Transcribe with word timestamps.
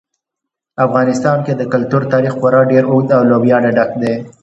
په 0.75 0.79
افغانستان 0.87 1.37
کې 1.45 1.53
د 1.55 1.61
کلتور 1.73 2.01
تاریخ 2.13 2.33
خورا 2.39 2.61
ډېر 2.71 2.83
اوږد 2.91 3.09
او 3.17 3.21
له 3.31 3.37
ویاړه 3.43 3.69
ډک 3.77 3.91
دی. 4.01 4.13